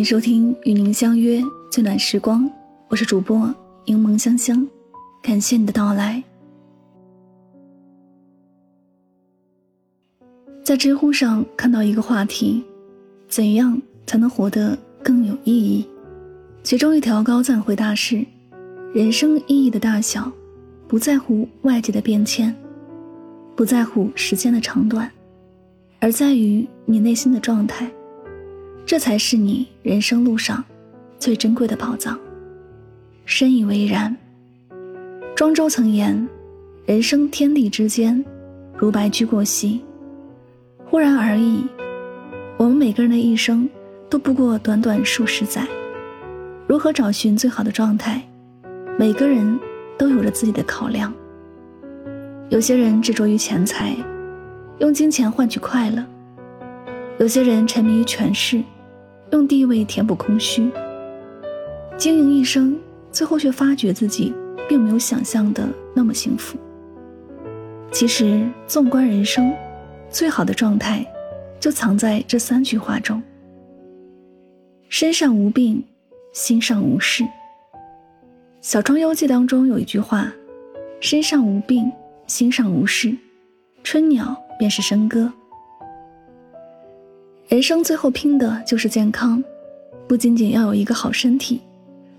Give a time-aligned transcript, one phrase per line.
[0.00, 2.50] 迎收听与您相约最暖时光，
[2.88, 4.66] 我是主播柠檬香香，
[5.22, 6.24] 感谢你的到来。
[10.64, 12.64] 在知乎上看到一个话题：
[13.28, 15.86] 怎样才能活得更有意义？
[16.62, 18.24] 其中一条高赞回答是：
[18.94, 20.32] 人生意义的大小，
[20.88, 22.56] 不在乎外界的变迁，
[23.54, 25.12] 不在乎时间的长短，
[25.98, 27.92] 而在于你内心的状态。
[28.90, 30.64] 这才是你人生路上
[31.16, 32.18] 最珍贵的宝藏。
[33.24, 34.16] 深以为然。
[35.36, 36.28] 庄周曾言
[36.86, 38.24] ：“人生天地之间，
[38.76, 39.80] 如白驹过隙，
[40.86, 41.64] 忽然而已。”
[42.58, 43.70] 我们每个人的一生
[44.08, 45.64] 都不过短短数十载。
[46.66, 48.20] 如何找寻最好的状态？
[48.98, 49.56] 每个人
[49.96, 51.14] 都有着自己的考量。
[52.48, 53.94] 有些人执着于钱财，
[54.80, 56.02] 用金钱换取快乐；
[57.20, 58.60] 有些人沉迷于权势。
[59.32, 60.70] 用地位填补空虚，
[61.96, 62.76] 经营一生，
[63.12, 64.34] 最后却发觉自己
[64.68, 66.58] 并没有想象的那么幸福。
[67.92, 69.54] 其实，纵观人生，
[70.08, 71.06] 最好的状态
[71.58, 73.22] 就藏在这三句话中：
[74.88, 75.84] 身上无病，
[76.32, 77.22] 心上无事。
[78.60, 80.32] 《小庄幽记》当中有一句话
[81.00, 81.90] ：“身上无病，
[82.26, 83.16] 心上无事，
[83.82, 85.32] 春鸟便是笙歌。”
[87.50, 89.42] 人生最后拼的就是健康，
[90.06, 91.60] 不仅仅要有一个好身体，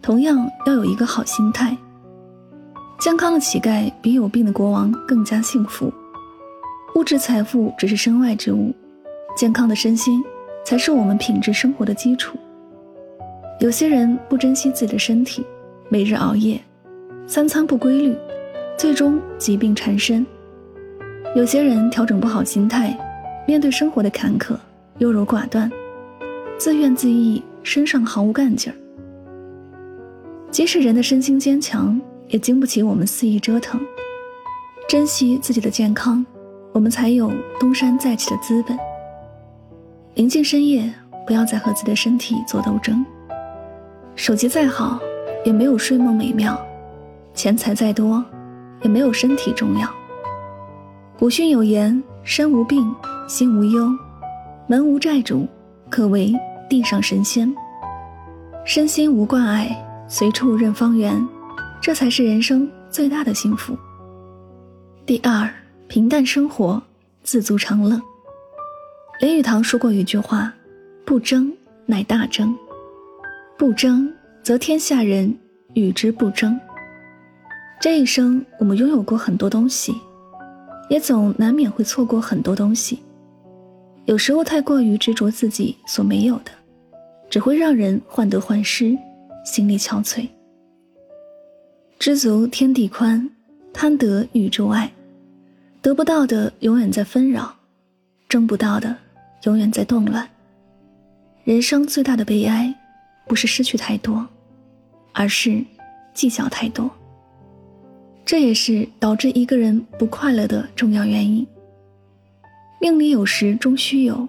[0.00, 1.76] 同样要有一个好心态。
[2.98, 5.92] 健康的乞丐比有病的国王更加幸福。
[6.94, 8.74] 物质财富只是身外之物，
[9.36, 10.24] 健康的身心
[10.64, 12.38] 才是我们品质生活的基础。
[13.60, 15.44] 有些人不珍惜自己的身体，
[15.90, 16.58] 每日熬夜，
[17.26, 18.16] 三餐不规律，
[18.78, 20.24] 最终疾病缠身；
[21.36, 22.98] 有些人调整不好心态，
[23.46, 24.56] 面对生活的坎坷。
[24.98, 25.70] 优柔寡断，
[26.58, 28.76] 自怨自艾，身上毫无干劲儿。
[30.50, 33.80] 即使人的身心坚强，也经不起我们肆意折腾。
[34.88, 36.24] 珍惜自己的健康，
[36.72, 37.30] 我们才有
[37.60, 38.76] 东山再起的资本。
[40.14, 40.92] 临近深夜，
[41.26, 43.04] 不要再和自己的身体做斗争。
[44.16, 44.98] 手机再好，
[45.44, 46.56] 也没有睡梦美妙；
[47.34, 48.24] 钱财再多，
[48.82, 49.88] 也没有身体重要。
[51.16, 52.92] 古训有言：“身无病，
[53.28, 53.88] 心无忧。”
[54.70, 55.48] 门无债主，
[55.88, 56.30] 可为
[56.68, 57.48] 地上神仙；
[58.66, 59.74] 身心无挂碍，
[60.06, 61.26] 随处任方圆，
[61.80, 63.74] 这才是人生最大的幸福。
[65.06, 65.48] 第二，
[65.86, 66.82] 平淡生活，
[67.22, 67.98] 自足常乐。
[69.22, 70.52] 林语堂说过一句话
[71.06, 71.50] ：“不争，
[71.86, 72.54] 乃大争；
[73.56, 74.12] 不争，
[74.42, 75.34] 则天下人
[75.72, 76.60] 与之不争。”
[77.80, 79.94] 这一生，我们拥有过很多东西，
[80.90, 83.02] 也总难免会错过很多东西。
[84.08, 86.50] 有时候太过于执着自己所没有的，
[87.28, 88.96] 只会让人患得患失，
[89.44, 90.26] 心力憔悴。
[91.98, 93.30] 知足天地宽，
[93.70, 94.90] 贪得宇宙爱。
[95.82, 97.54] 得不到的永远在纷扰，
[98.30, 98.96] 争不到的
[99.42, 100.26] 永远在动乱。
[101.44, 102.74] 人生最大的悲哀，
[103.26, 104.26] 不是失去太多，
[105.12, 105.62] 而是
[106.14, 106.90] 计较太多。
[108.24, 111.46] 这也是导致一个人不快乐的重要原因。
[112.80, 114.28] 命里有时终须有，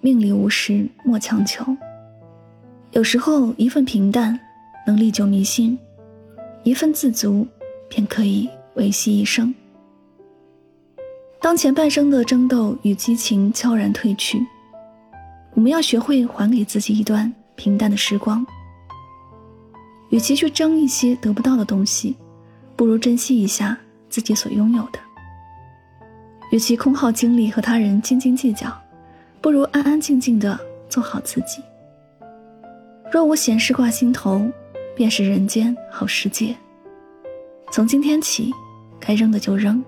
[0.00, 1.76] 命里无时莫强求。
[2.92, 4.38] 有时候一份平淡
[4.86, 5.78] 能历久弥新，
[6.62, 7.46] 一份自足
[7.88, 9.54] 便可以维系一生。
[11.42, 14.44] 当前半生的争斗与激情悄然褪去，
[15.54, 18.44] 我们要学会还给自己一段平淡的时光。
[20.08, 22.16] 与其去争一些得不到的东西，
[22.76, 23.78] 不如珍惜一下
[24.08, 24.98] 自己所拥有的。
[26.50, 28.76] 与其空耗精力和他人斤斤计较，
[29.40, 31.62] 不如安安静静的做好自己。
[33.12, 34.50] 若无闲事挂心头，
[34.96, 36.54] 便是人间好世界。
[37.72, 38.52] 从今天起，
[38.98, 39.82] 该扔的就扔，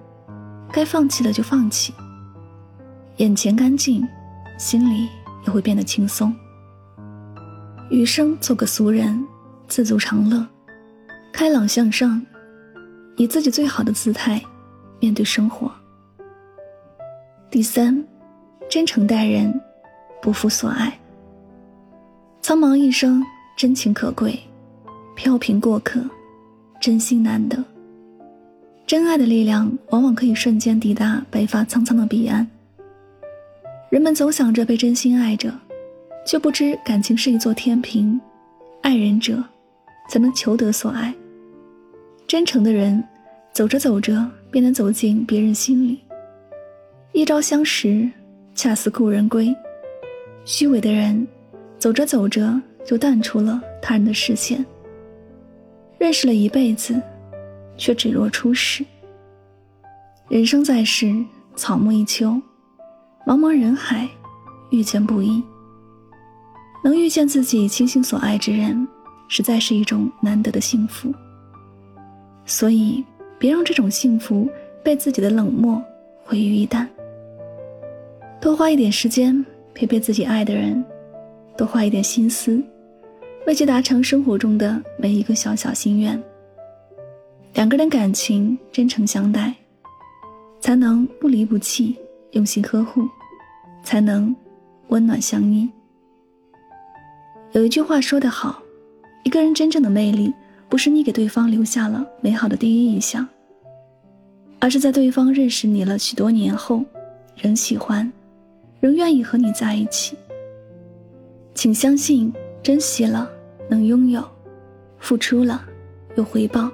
[0.72, 1.92] 该放弃的就放弃。
[3.16, 4.06] 眼前干净，
[4.56, 5.08] 心里
[5.44, 6.34] 也会变得轻松。
[7.90, 9.24] 余生做个俗人，
[9.66, 10.46] 自足常乐，
[11.32, 12.24] 开朗向上，
[13.16, 14.40] 以自己最好的姿态
[15.00, 15.70] 面对生活。
[17.52, 18.02] 第三，
[18.66, 19.60] 真诚待人，
[20.22, 20.98] 不负所爱。
[22.40, 23.22] 苍茫一生，
[23.58, 24.32] 真情可贵；
[25.14, 26.02] 飘萍过客，
[26.80, 27.62] 真心难得。
[28.86, 32.48] 真爱的力量，往往可以瞬间抵达白发苍苍的彼岸。
[33.90, 35.52] 人们总想着被真心爱着，
[36.26, 38.18] 却不知感情是一座天平，
[38.80, 39.44] 爱人者，
[40.08, 41.14] 才能求得所爱。
[42.26, 43.04] 真诚的人，
[43.52, 46.00] 走着走着，便能走进别人心里。
[47.14, 48.10] 一朝相识，
[48.54, 49.54] 恰似故人归。
[50.46, 51.28] 虚伪的人，
[51.78, 54.64] 走着走着就淡出了他人的视线。
[55.98, 56.98] 认识了一辈子，
[57.76, 58.82] 却只若初识。
[60.30, 61.14] 人生在世，
[61.54, 62.28] 草木一秋，
[63.26, 64.08] 茫茫人海，
[64.70, 65.42] 遇见不易。
[66.82, 68.88] 能遇见自己倾心所爱之人，
[69.28, 71.12] 实在是一种难得的幸福。
[72.46, 73.04] 所以，
[73.38, 74.48] 别让这种幸福
[74.82, 75.80] 被自己的冷漠
[76.24, 76.86] 毁于一旦。
[78.42, 79.32] 多花一点时间
[79.72, 80.84] 陪陪自己爱的人，
[81.56, 82.60] 多花一点心思，
[83.46, 86.20] 为其达成生活中的每一个小小心愿。
[87.54, 89.54] 两个人感情真诚相待，
[90.58, 91.96] 才能不离不弃，
[92.32, 93.08] 用心呵护，
[93.84, 94.34] 才能
[94.88, 95.70] 温暖相依。
[97.52, 98.60] 有一句话说得好，
[99.22, 100.34] 一个人真正的魅力，
[100.68, 103.24] 不是你给对方留下了美好的第一印象，
[104.58, 106.82] 而是在对方认识你了许多年后，
[107.36, 108.12] 仍喜欢。
[108.82, 110.16] 仍愿意和你在一起，
[111.54, 112.32] 请相信，
[112.64, 113.30] 珍惜了
[113.70, 114.20] 能拥有，
[114.98, 115.64] 付出了
[116.16, 116.68] 有回报，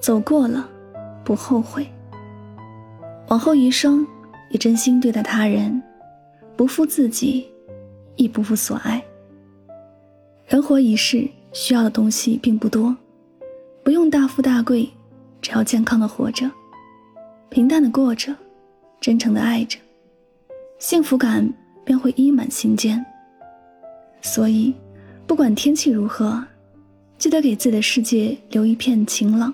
[0.00, 0.66] 走过了
[1.22, 1.86] 不后悔。
[3.28, 4.06] 往后余生，
[4.48, 5.82] 也真心对待他人，
[6.56, 7.46] 不负自己，
[8.16, 9.04] 亦不负所爱。
[10.46, 12.96] 人活一世，需要的东西并不多，
[13.84, 14.88] 不用大富大贵，
[15.42, 16.50] 只要健康的活着，
[17.50, 18.34] 平淡的过着，
[18.98, 19.78] 真诚的爱着。
[20.82, 21.48] 幸福感
[21.84, 23.00] 便会溢满心间。
[24.20, 24.74] 所以，
[25.28, 26.44] 不管天气如何，
[27.16, 29.52] 记得给自己的世界留一片晴朗；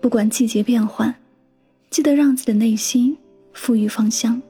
[0.00, 1.12] 不管季节变换，
[1.90, 3.18] 记得让自己的内心
[3.52, 4.40] 馥郁芳香。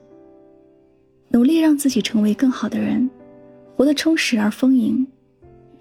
[1.30, 3.08] 努力让自己成为更好的人，
[3.74, 5.06] 活得充实而丰盈，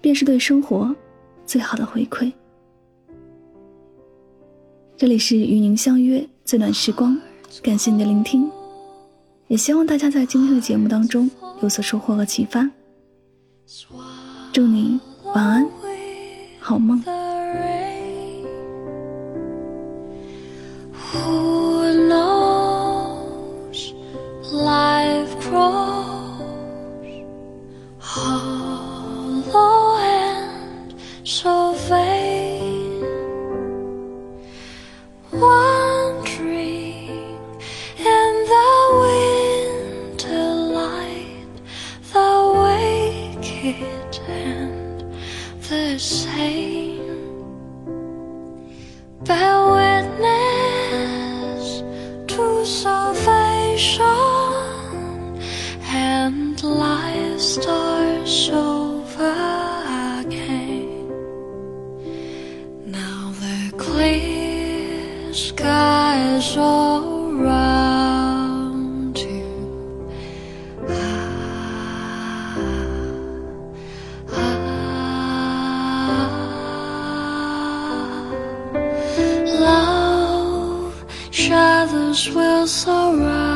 [0.00, 0.96] 便是对生活
[1.44, 2.32] 最好的回馈。
[4.96, 7.20] 这里是与您相约最暖时光，
[7.62, 8.50] 感谢您的聆听。
[9.50, 11.28] 也希望大家在今天的节目当中
[11.60, 12.70] 有所收获和启发。
[14.52, 15.00] 祝你
[15.34, 15.68] 晚安，
[16.60, 17.02] 好梦。
[43.62, 45.04] it and
[45.68, 46.98] the same?
[49.24, 51.64] Bear witness
[52.32, 54.04] to salvation
[55.92, 59.34] and life starts over
[60.20, 61.08] again.
[62.86, 65.52] Now the clear is
[66.56, 67.19] over.
[82.40, 83.49] feels alright.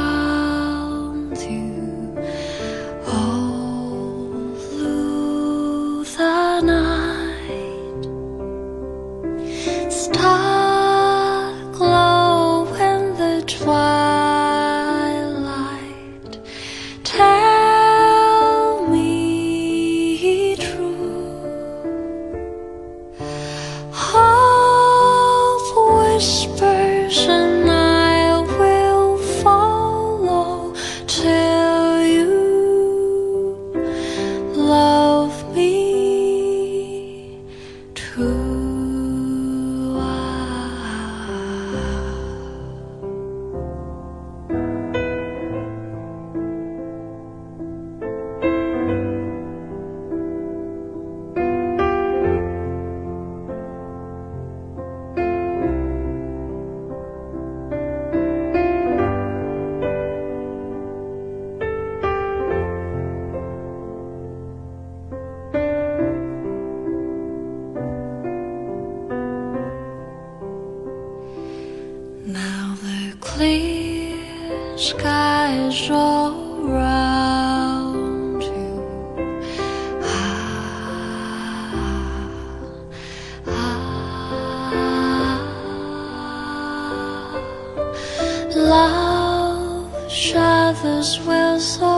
[90.85, 91.94] as well so